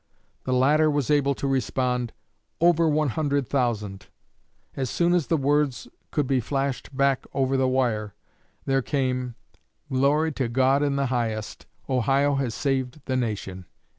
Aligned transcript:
The 0.45 0.51
latter 0.53 0.89
was 0.89 1.11
able 1.11 1.35
to 1.35 1.45
respond, 1.47 2.11
"Over 2.59 2.89
100,000." 2.89 4.07
As 4.75 4.89
soon 4.89 5.13
as 5.13 5.27
the 5.27 5.37
words 5.37 5.87
could 6.09 6.25
be 6.25 6.39
flashed 6.39 6.97
back 6.97 7.23
over 7.35 7.55
the 7.55 7.67
wire, 7.67 8.15
there 8.65 8.81
came: 8.81 9.35
"_Glory 9.91 10.33
to 10.33 10.47
God 10.47 10.81
in 10.81 10.95
the 10.95 11.05
highest. 11.13 11.67
Ohio 11.87 12.33
has 12.33 12.55
saved 12.55 13.01
the 13.05 13.15
Nation. 13.15 13.67